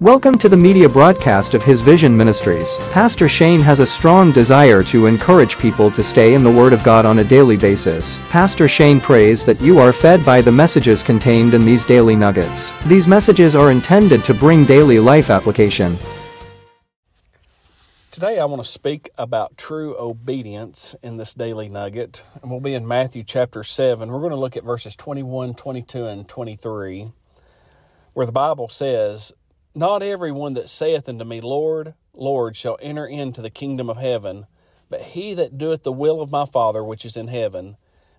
[0.00, 2.76] Welcome to the media broadcast of His Vision Ministries.
[2.92, 6.84] Pastor Shane has a strong desire to encourage people to stay in the Word of
[6.84, 8.16] God on a daily basis.
[8.28, 12.70] Pastor Shane prays that you are fed by the messages contained in these daily nuggets.
[12.86, 15.98] These messages are intended to bring daily life application.
[18.12, 22.74] Today, I want to speak about true obedience in this daily nugget, and we'll be
[22.74, 24.08] in Matthew chapter 7.
[24.08, 27.10] We're going to look at verses 21, 22, and 23,
[28.12, 29.32] where the Bible says,
[29.78, 34.46] not everyone that saith unto me, Lord, Lord, shall enter into the kingdom of heaven,
[34.90, 37.76] but he that doeth the will of my Father which is in heaven.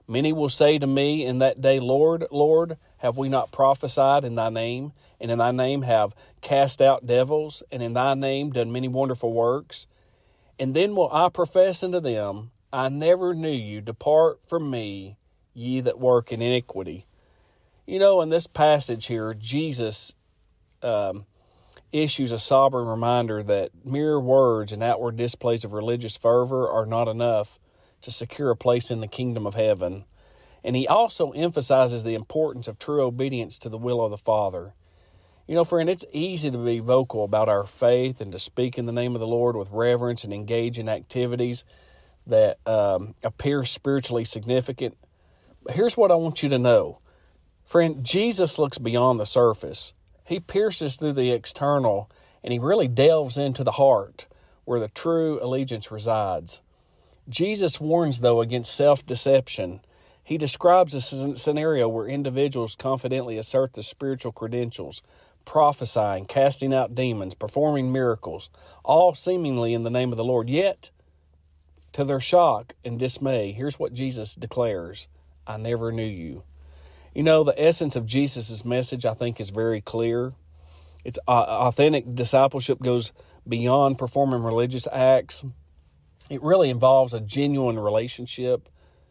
[0.07, 4.35] Many will say to me in that day, Lord, Lord, have we not prophesied in
[4.35, 8.71] thy name, and in thy name have cast out devils, and in thy name done
[8.71, 9.85] many wonderful works?
[10.57, 15.17] And then will I profess unto them, I never knew you, depart from me,
[15.53, 17.05] ye that work in iniquity.
[17.85, 20.15] You know, in this passage here, Jesus
[20.81, 21.25] um,
[21.91, 27.07] issues a sobering reminder that mere words and outward displays of religious fervor are not
[27.07, 27.59] enough
[28.01, 30.05] to secure a place in the kingdom of heaven.
[30.63, 34.73] And he also emphasizes the importance of true obedience to the will of the Father.
[35.47, 38.85] You know, friend, it's easy to be vocal about our faith and to speak in
[38.85, 41.65] the name of the Lord with reverence and engage in activities
[42.27, 44.95] that um, appear spiritually significant.
[45.63, 46.99] But here's what I want you to know.
[47.65, 49.93] Friend, Jesus looks beyond the surface.
[50.29, 52.07] He pierces through the external
[52.43, 54.27] and he really delves into the heart
[54.63, 56.61] where the true allegiance resides.
[57.27, 59.81] Jesus warns, though, against self deception.
[60.23, 65.01] He describes a scenario where individuals confidently assert the spiritual credentials,
[65.45, 68.51] prophesying, casting out demons, performing miracles,
[68.83, 70.47] all seemingly in the name of the Lord.
[70.47, 70.91] Yet,
[71.93, 75.07] to their shock and dismay, here's what Jesus declares
[75.47, 76.43] I never knew you.
[77.13, 80.33] You know, the essence of Jesus' message, I think, is very clear.
[81.03, 83.11] It's uh, authentic discipleship goes
[83.47, 85.43] beyond performing religious acts.
[86.29, 88.69] It really involves a genuine relationship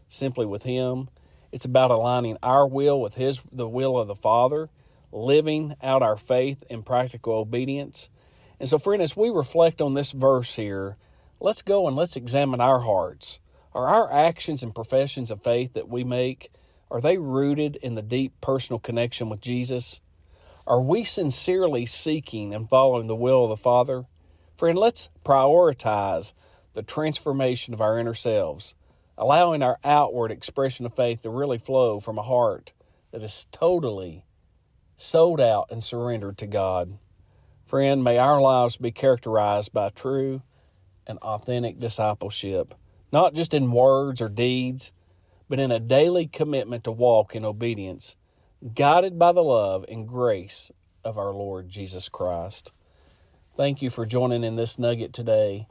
[0.08, 1.08] simply with Him.
[1.50, 4.68] It's about aligning our will with His, the will of the Father,
[5.10, 8.10] living out our faith in practical obedience.
[8.60, 10.96] And so, friend, as we reflect on this verse here,
[11.40, 13.40] let's go and let's examine our hearts.
[13.74, 16.50] Are our actions and professions of faith that we make
[16.90, 20.00] are they rooted in the deep personal connection with Jesus?
[20.66, 24.06] Are we sincerely seeking and following the will of the Father?
[24.56, 26.32] Friend, let's prioritize
[26.72, 28.74] the transformation of our inner selves,
[29.16, 32.72] allowing our outward expression of faith to really flow from a heart
[33.12, 34.24] that is totally
[34.96, 36.98] sold out and surrendered to God.
[37.64, 40.42] Friend, may our lives be characterized by true
[41.06, 42.74] and authentic discipleship,
[43.12, 44.92] not just in words or deeds,
[45.48, 48.16] but in a daily commitment to walk in obedience,
[48.74, 50.70] guided by the love and grace
[51.04, 52.72] of our Lord Jesus Christ.
[53.56, 55.66] Thank you for joining in this nugget today.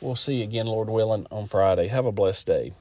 [0.00, 1.88] We'll see you again, Lord willing, on Friday.
[1.88, 2.72] Have a blessed day.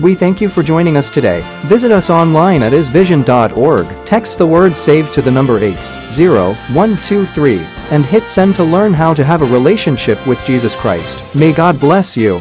[0.00, 1.42] We thank you for joining us today.
[1.64, 4.06] Visit us online at hisvision.org.
[4.06, 7.58] Text the word SAVE to the number 80123
[7.90, 11.34] and hit send to learn how to have a relationship with Jesus Christ.
[11.34, 12.40] May God bless you.